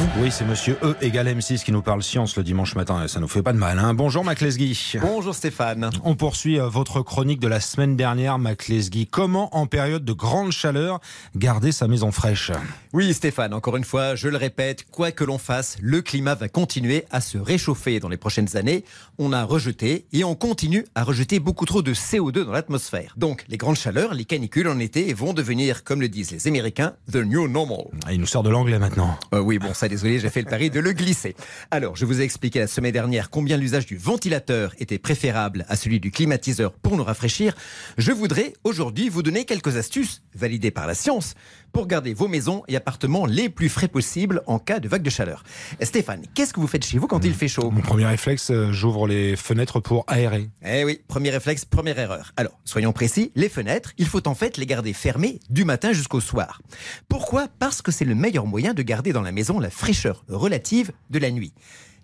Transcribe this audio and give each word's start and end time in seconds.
vous. 0.00 0.22
Oui, 0.22 0.30
c'est 0.30 0.44
monsieur 0.44 0.76
E 0.82 0.96
égale 1.00 1.28
M6 1.28 1.62
qui 1.64 1.72
nous 1.72 1.82
parle 1.82 2.02
science 2.02 2.36
le 2.36 2.42
dimanche 2.42 2.74
matin. 2.74 3.06
Ça 3.08 3.20
nous 3.20 3.28
fait 3.28 3.42
pas 3.42 3.52
de 3.52 3.58
mal. 3.58 3.78
Hein. 3.78 3.94
Bonjour, 3.94 4.24
Mac 4.24 4.40
Lesguy. 4.40 4.96
Bonjour 5.00 5.34
Stéphane. 5.34 5.90
On 6.04 6.14
poursuit 6.14 6.58
euh, 6.58 6.68
votre 6.68 7.02
chronique 7.02 7.40
de 7.40 7.48
la 7.48 7.60
semaine 7.60 7.96
dernière, 7.96 8.38
Mac 8.38 8.68
Lesguy. 8.68 9.06
Comment, 9.06 9.54
en 9.56 9.66
période 9.66 10.04
de 10.04 10.12
grande 10.12 10.52
chaleur, 10.52 11.00
garder 11.36 11.72
sa 11.72 11.88
maison 11.88 12.12
fraîche? 12.12 12.50
Oui 12.92 13.12
Stéphane, 13.14 13.54
encore 13.54 13.76
une 13.76 13.84
fois, 13.84 14.14
je 14.14 14.28
le 14.28 14.36
répète, 14.36 14.86
quoi 14.90 15.12
que 15.12 15.24
l'on 15.24 15.38
fasse, 15.38 15.76
le 15.80 16.02
climat 16.02 16.34
va 16.34 16.48
continuer 16.48 17.04
à 17.10 17.20
se 17.20 17.38
réchauffer 17.38 18.00
dans 18.00 18.08
les 18.08 18.16
prochaines 18.16 18.56
années. 18.56 18.84
On 19.18 19.32
a 19.32 19.44
rejeté 19.44 20.06
et 20.12 20.24
on 20.24 20.34
continue 20.34 20.86
à 20.94 21.04
rejeter 21.04 21.40
beaucoup 21.40 21.66
trop 21.66 21.82
de 21.82 21.92
CO2 21.94 22.44
dans 22.44 22.52
l'atmosphère. 22.52 23.14
Donc 23.16 23.44
les 23.48 23.56
grandes 23.56 23.76
chaleurs, 23.76 24.14
les 24.14 24.24
canicules 24.24 24.68
en 24.68 24.78
été 24.78 25.12
vont 25.12 25.32
devenir, 25.34 25.84
comme 25.84 26.00
le 26.00 26.08
disent 26.08 26.30
les 26.30 26.48
Américains, 26.48 26.94
the 27.12 27.16
new 27.16 27.46
normal. 27.48 27.84
Ah, 28.06 28.12
Il 28.12 28.20
nous 28.20 28.26
sort 28.26 28.42
de 28.42 28.50
l'anglais 28.50 28.78
maintenant. 28.78 29.18
Euh, 29.34 29.40
oui, 29.40 29.58
bon, 29.58 29.74
ça, 29.74 29.88
désolé, 29.90 30.20
j'ai 30.20 30.30
fait 30.30 30.40
le 30.40 30.48
pari 30.48 30.70
de 30.70 30.80
le 30.80 30.92
glisser. 30.92 31.34
Alors, 31.70 31.96
je 31.96 32.04
vous 32.04 32.20
ai 32.20 32.24
expliqué 32.24 32.60
la 32.60 32.68
semaine 32.68 32.92
dernière 32.92 33.28
combien 33.28 33.56
l'usage 33.56 33.86
du 33.86 33.96
ventilateur 33.96 34.72
était 34.78 34.98
préférable 34.98 35.66
à 35.68 35.76
celui 35.76 35.98
du 35.98 36.12
climatiseur 36.12 36.72
pour 36.72 36.96
nous 36.96 37.04
rafraîchir. 37.04 37.54
Je 37.98 38.12
voudrais 38.12 38.54
aujourd'hui 38.62 39.08
vous 39.08 39.22
donner 39.22 39.44
quelques 39.44 39.76
astuces, 39.76 40.22
validées 40.34 40.70
par 40.70 40.86
la 40.86 40.94
science, 40.94 41.34
pour 41.72 41.86
garder 41.86 42.14
vos 42.14 42.28
maisons 42.28 42.62
et 42.68 42.76
appartements 42.76 43.26
les 43.26 43.48
plus 43.48 43.68
frais 43.68 43.88
possibles 43.88 44.42
en 44.46 44.58
cas 44.58 44.80
de 44.80 44.88
vague 44.88 45.02
de 45.02 45.10
chaleur. 45.10 45.44
Stéphane, 45.80 46.22
qu'est-ce 46.34 46.52
que 46.52 46.60
vous 46.60 46.66
faites 46.66 46.84
chez 46.84 46.98
vous 46.98 47.06
quand 47.06 47.24
il 47.24 47.34
fait 47.34 47.48
chaud? 47.48 47.70
Mon 47.70 47.80
premier 47.80 48.06
réflexe, 48.06 48.50
euh, 48.50 48.72
j'ouvre 48.72 49.06
les 49.06 49.36
fenêtres 49.36 49.80
pour 49.80 50.04
aérer. 50.06 50.50
Eh 50.64 50.84
oui, 50.84 51.00
premier 51.08 51.30
réflexe, 51.30 51.64
première 51.64 51.98
erreur. 51.98 52.32
Alors, 52.36 52.58
soyons 52.64 52.92
précis, 52.92 53.32
les 53.34 53.48
fenêtres, 53.48 53.92
il 53.98 54.06
faut 54.06 54.26
en 54.28 54.34
fait 54.34 54.56
les 54.56 54.66
garder 54.66 54.92
fermées 54.92 55.40
du 55.48 55.64
matin 55.64 55.92
jusqu'au 55.92 56.20
soir. 56.20 56.60
Pourquoi? 57.08 57.48
Parce 57.58 57.82
que 57.82 57.90
c'est 57.90 58.04
le 58.04 58.14
meilleur 58.14 58.46
moyen 58.46 58.74
de 58.74 58.82
garder 58.82 59.12
dans 59.12 59.22
la 59.22 59.32
maison 59.32 59.58
la 59.58 59.70
fraîcheur 59.80 60.24
relative 60.28 60.92
de 61.08 61.18
la 61.18 61.30
nuit. 61.30 61.54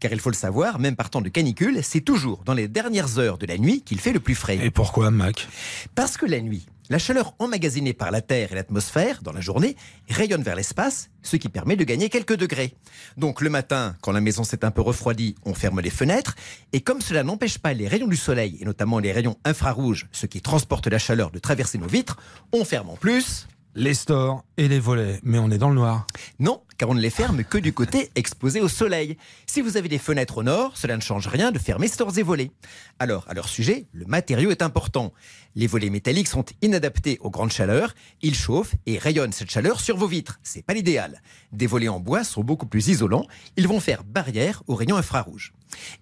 Car 0.00 0.12
il 0.12 0.18
faut 0.18 0.30
le 0.30 0.34
savoir, 0.34 0.78
même 0.78 0.96
par 0.96 1.08
temps 1.08 1.20
de 1.20 1.28
canicule, 1.28 1.80
c'est 1.82 2.00
toujours 2.00 2.42
dans 2.44 2.54
les 2.54 2.68
dernières 2.68 3.18
heures 3.18 3.38
de 3.38 3.46
la 3.46 3.58
nuit 3.58 3.82
qu'il 3.82 4.00
fait 4.00 4.12
le 4.12 4.18
plus 4.18 4.34
frais. 4.34 4.58
Et 4.60 4.70
pourquoi, 4.70 5.10
Mac? 5.10 5.46
Parce 5.94 6.16
que 6.16 6.26
la 6.26 6.40
nuit, 6.40 6.66
la 6.88 6.98
chaleur 6.98 7.34
emmagasinée 7.38 7.92
par 7.92 8.10
la 8.10 8.22
Terre 8.22 8.50
et 8.50 8.54
l'atmosphère 8.56 9.22
dans 9.22 9.32
la 9.32 9.40
journée 9.40 9.76
rayonne 10.08 10.42
vers 10.42 10.56
l'espace, 10.56 11.10
ce 11.22 11.36
qui 11.36 11.48
permet 11.48 11.76
de 11.76 11.84
gagner 11.84 12.08
quelques 12.08 12.34
degrés. 12.34 12.74
Donc 13.18 13.40
le 13.40 13.50
matin, 13.50 13.94
quand 14.00 14.10
la 14.10 14.22
maison 14.22 14.42
s'est 14.42 14.64
un 14.64 14.70
peu 14.72 14.80
refroidie, 14.80 15.36
on 15.44 15.54
ferme 15.54 15.80
les 15.80 15.90
fenêtres, 15.90 16.34
et 16.72 16.80
comme 16.80 17.00
cela 17.00 17.22
n'empêche 17.22 17.58
pas 17.58 17.74
les 17.74 17.86
rayons 17.86 18.08
du 18.08 18.16
soleil, 18.16 18.56
et 18.60 18.64
notamment 18.64 18.98
les 18.98 19.12
rayons 19.12 19.36
infrarouges, 19.44 20.08
ceux 20.12 20.28
qui 20.28 20.40
transportent 20.40 20.88
la 20.88 20.98
chaleur, 20.98 21.30
de 21.30 21.38
traverser 21.38 21.78
nos 21.78 21.86
vitres, 21.86 22.16
on 22.52 22.64
ferme 22.64 22.90
en 22.90 22.96
plus... 22.96 23.46
Les 23.76 23.94
stores 23.94 24.44
et 24.56 24.66
les 24.66 24.80
volets. 24.80 25.20
Mais 25.22 25.38
on 25.38 25.48
est 25.48 25.56
dans 25.56 25.68
le 25.68 25.76
noir. 25.76 26.04
Non, 26.40 26.60
car 26.80 26.88
on 26.88 26.94
ne 26.94 27.00
les 27.02 27.10
ferme 27.10 27.44
que 27.44 27.58
du 27.58 27.74
côté 27.74 28.10
exposé 28.14 28.62
au 28.62 28.68
soleil. 28.68 29.18
Si 29.44 29.60
vous 29.60 29.76
avez 29.76 29.90
des 29.90 29.98
fenêtres 29.98 30.38
au 30.38 30.42
nord, 30.42 30.78
cela 30.78 30.96
ne 30.96 31.02
change 31.02 31.26
rien 31.26 31.52
de 31.52 31.58
fermer 31.58 31.88
stores 31.88 32.16
et 32.16 32.22
volets. 32.22 32.52
Alors, 32.98 33.26
à 33.28 33.34
leur 33.34 33.50
sujet, 33.50 33.84
le 33.92 34.06
matériau 34.06 34.50
est 34.50 34.62
important. 34.62 35.12
Les 35.54 35.66
volets 35.66 35.90
métalliques 35.90 36.28
sont 36.28 36.46
inadaptés 36.62 37.18
aux 37.20 37.28
grandes 37.28 37.52
chaleurs, 37.52 37.94
ils 38.22 38.34
chauffent 38.34 38.76
et 38.86 38.96
rayonnent 38.96 39.32
cette 39.32 39.50
chaleur 39.50 39.78
sur 39.78 39.98
vos 39.98 40.06
vitres. 40.06 40.40
C'est 40.42 40.64
pas 40.64 40.72
l'idéal. 40.72 41.20
Des 41.52 41.66
volets 41.66 41.88
en 41.88 42.00
bois 42.00 42.24
sont 42.24 42.42
beaucoup 42.42 42.66
plus 42.66 42.88
isolants, 42.88 43.26
ils 43.58 43.68
vont 43.68 43.80
faire 43.80 44.02
barrière 44.02 44.62
aux 44.66 44.74
rayons 44.74 44.96
infrarouges. 44.96 45.52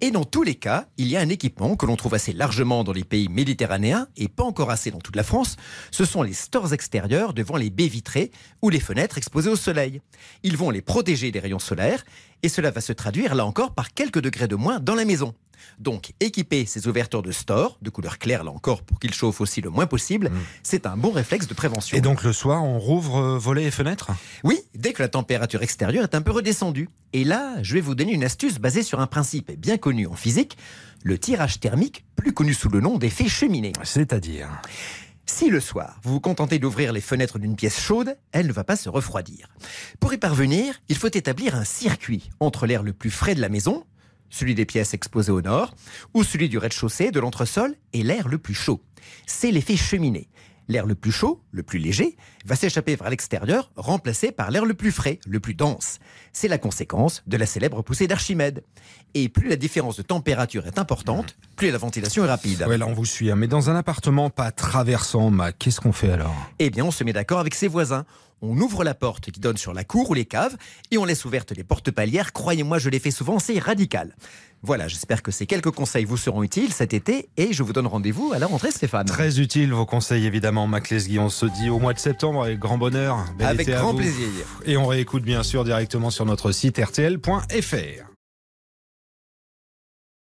Et 0.00 0.10
dans 0.10 0.24
tous 0.24 0.42
les 0.42 0.54
cas, 0.54 0.86
il 0.96 1.08
y 1.08 1.16
a 1.16 1.20
un 1.20 1.28
équipement 1.28 1.76
que 1.76 1.86
l'on 1.86 1.96
trouve 1.96 2.14
assez 2.14 2.32
largement 2.32 2.84
dans 2.84 2.92
les 2.92 3.04
pays 3.04 3.28
méditerranéens 3.28 4.08
et 4.16 4.28
pas 4.28 4.44
encore 4.44 4.70
assez 4.70 4.90
dans 4.90 4.98
toute 4.98 5.16
la 5.16 5.22
France. 5.22 5.56
Ce 5.90 6.04
sont 6.04 6.22
les 6.22 6.32
stores 6.32 6.72
extérieurs 6.72 7.34
devant 7.34 7.56
les 7.56 7.70
baies 7.70 7.88
vitrées 7.88 8.30
ou 8.62 8.70
les 8.70 8.80
fenêtres 8.80 9.18
exposées 9.18 9.50
au 9.50 9.56
soleil. 9.56 10.00
Ils 10.42 10.56
vont 10.56 10.63
les 10.70 10.82
protéger 10.82 11.30
des 11.30 11.40
rayons 11.40 11.58
solaires 11.58 12.04
et 12.42 12.48
cela 12.48 12.70
va 12.70 12.80
se 12.80 12.92
traduire 12.92 13.34
là 13.34 13.46
encore 13.46 13.74
par 13.74 13.94
quelques 13.94 14.20
degrés 14.20 14.48
de 14.48 14.56
moins 14.56 14.80
dans 14.80 14.94
la 14.94 15.04
maison. 15.04 15.34
Donc, 15.78 16.12
équiper 16.20 16.66
ces 16.66 16.88
ouvertures 16.88 17.22
de 17.22 17.32
store, 17.32 17.78
de 17.82 17.90
couleur 17.90 18.18
claire 18.18 18.44
là 18.44 18.50
encore, 18.50 18.82
pour 18.82 18.98
qu'ils 18.98 19.14
chauffent 19.14 19.40
aussi 19.40 19.60
le 19.60 19.70
moins 19.70 19.86
possible, 19.86 20.30
c'est 20.62 20.86
un 20.86 20.96
bon 20.96 21.10
réflexe 21.10 21.46
de 21.46 21.54
prévention. 21.54 21.96
Et 21.96 22.00
donc 22.00 22.22
le 22.22 22.32
soir, 22.32 22.62
on 22.62 22.78
rouvre 22.78 23.16
euh, 23.16 23.38
volets 23.38 23.64
et 23.64 23.70
fenêtres? 23.70 24.10
Oui, 24.44 24.60
dès 24.74 24.92
que 24.92 25.02
la 25.02 25.08
température 25.08 25.62
extérieure 25.62 26.04
est 26.04 26.14
un 26.14 26.22
peu 26.22 26.32
redescendue. 26.32 26.88
Et 27.12 27.24
là, 27.24 27.54
je 27.62 27.74
vais 27.74 27.80
vous 27.80 27.94
donner 27.94 28.12
une 28.12 28.24
astuce 28.24 28.58
basée 28.58 28.82
sur 28.82 29.00
un 29.00 29.06
principe 29.06 29.52
bien 29.58 29.78
connu 29.78 30.06
en 30.06 30.14
physique, 30.14 30.56
le 31.02 31.18
tirage 31.18 31.60
thermique, 31.60 32.04
plus 32.16 32.32
connu 32.32 32.54
sous 32.54 32.68
le 32.68 32.80
nom 32.80 32.98
d'effet 32.98 33.28
cheminée. 33.28 33.72
C'est-à-dire? 33.82 34.48
Si 35.36 35.50
le 35.50 35.58
soir, 35.58 35.98
vous 36.04 36.12
vous 36.12 36.20
contentez 36.20 36.60
d'ouvrir 36.60 36.92
les 36.92 37.00
fenêtres 37.00 37.40
d'une 37.40 37.56
pièce 37.56 37.80
chaude, 37.80 38.16
elle 38.30 38.46
ne 38.46 38.52
va 38.52 38.62
pas 38.62 38.76
se 38.76 38.88
refroidir. 38.88 39.48
Pour 39.98 40.14
y 40.14 40.16
parvenir, 40.16 40.80
il 40.88 40.96
faut 40.96 41.08
établir 41.08 41.56
un 41.56 41.64
circuit 41.64 42.30
entre 42.38 42.68
l'air 42.68 42.84
le 42.84 42.92
plus 42.92 43.10
frais 43.10 43.34
de 43.34 43.40
la 43.40 43.48
maison, 43.48 43.84
celui 44.30 44.54
des 44.54 44.64
pièces 44.64 44.94
exposées 44.94 45.32
au 45.32 45.42
nord, 45.42 45.74
ou 46.14 46.22
celui 46.22 46.48
du 46.48 46.56
rez-de-chaussée, 46.56 47.10
de 47.10 47.18
l'entresol, 47.18 47.74
et 47.92 48.04
l'air 48.04 48.28
le 48.28 48.38
plus 48.38 48.54
chaud. 48.54 48.80
C'est 49.26 49.50
l'effet 49.50 49.76
cheminée. 49.76 50.28
L'air 50.68 50.86
le 50.86 50.94
plus 50.94 51.12
chaud, 51.12 51.42
le 51.50 51.62
plus 51.62 51.78
léger, 51.78 52.16
va 52.46 52.56
s'échapper 52.56 52.96
vers 52.96 53.10
l'extérieur, 53.10 53.70
remplacé 53.76 54.32
par 54.32 54.50
l'air 54.50 54.64
le 54.64 54.72
plus 54.74 54.92
frais, 54.92 55.20
le 55.26 55.38
plus 55.40 55.54
dense. 55.54 55.98
C'est 56.32 56.48
la 56.48 56.56
conséquence 56.58 57.22
de 57.26 57.36
la 57.36 57.44
célèbre 57.46 57.82
poussée 57.82 58.06
d'Archimède. 58.06 58.64
Et 59.12 59.28
plus 59.28 59.48
la 59.48 59.56
différence 59.56 59.96
de 59.96 60.02
température 60.02 60.66
est 60.66 60.78
importante, 60.78 61.36
plus 61.56 61.70
la 61.70 61.78
ventilation 61.78 62.24
est 62.24 62.28
rapide. 62.28 62.64
Ouais, 62.66 62.78
là 62.78 62.86
on 62.86 62.94
vous 62.94 63.04
suit. 63.04 63.30
hein. 63.30 63.36
Mais 63.36 63.46
dans 63.46 63.68
un 63.70 63.76
appartement 63.76 64.30
pas 64.30 64.50
traversant, 64.52 65.30
qu'est-ce 65.58 65.80
qu'on 65.80 65.92
fait 65.92 66.10
alors? 66.10 66.34
Eh 66.58 66.70
bien, 66.70 66.84
on 66.84 66.90
se 66.90 67.04
met 67.04 67.12
d'accord 67.12 67.38
avec 67.40 67.54
ses 67.54 67.68
voisins. 67.68 68.04
On 68.46 68.60
ouvre 68.60 68.84
la 68.84 68.92
porte 68.92 69.30
qui 69.30 69.40
donne 69.40 69.56
sur 69.56 69.72
la 69.72 69.84
cour 69.84 70.10
ou 70.10 70.14
les 70.14 70.26
caves 70.26 70.54
et 70.90 70.98
on 70.98 71.06
laisse 71.06 71.24
ouvertes 71.24 71.52
les 71.52 71.64
portes 71.64 71.90
palières. 71.90 72.34
Croyez-moi, 72.34 72.78
je 72.78 72.90
l'ai 72.90 72.98
fait 72.98 73.10
souvent, 73.10 73.38
c'est 73.38 73.58
radical. 73.58 74.14
Voilà, 74.62 74.86
j'espère 74.86 75.22
que 75.22 75.30
ces 75.30 75.46
quelques 75.46 75.70
conseils 75.70 76.04
vous 76.04 76.18
seront 76.18 76.42
utiles 76.42 76.72
cet 76.72 76.92
été 76.92 77.30
et 77.38 77.54
je 77.54 77.62
vous 77.62 77.72
donne 77.72 77.86
rendez-vous 77.86 78.32
à 78.34 78.38
la 78.38 78.46
rentrée, 78.46 78.70
Stéphane. 78.70 79.06
Très 79.06 79.40
utile 79.40 79.72
vos 79.72 79.86
conseils 79.86 80.26
évidemment, 80.26 80.66
Mac 80.66 80.90
Lesguy. 80.90 81.18
On 81.18 81.30
se 81.30 81.46
dit 81.46 81.70
au 81.70 81.78
mois 81.78 81.94
de 81.94 81.98
septembre 81.98 82.42
avec 82.44 82.58
grand 82.58 82.76
bonheur. 82.76 83.24
Bel 83.38 83.46
Avec 83.46 83.68
grand 83.68 83.94
plaisir. 83.94 84.28
Et 84.66 84.76
on 84.76 84.86
réécoute 84.86 85.22
bien 85.22 85.42
sûr 85.42 85.64
directement 85.64 86.10
sur 86.10 86.26
notre 86.26 86.52
site 86.52 86.78
rtl.fr. 86.78 88.13